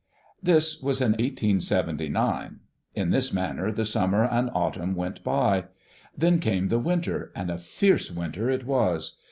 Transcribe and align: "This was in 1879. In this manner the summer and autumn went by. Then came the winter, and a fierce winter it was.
"This 0.41 0.81
was 0.81 0.99
in 0.99 1.11
1879. 1.11 2.61
In 2.95 3.09
this 3.11 3.31
manner 3.31 3.71
the 3.71 3.85
summer 3.85 4.25
and 4.25 4.49
autumn 4.51 4.95
went 4.95 5.23
by. 5.23 5.65
Then 6.17 6.39
came 6.39 6.69
the 6.69 6.79
winter, 6.79 7.31
and 7.35 7.51
a 7.51 7.59
fierce 7.59 8.09
winter 8.09 8.49
it 8.49 8.65
was. 8.65 9.19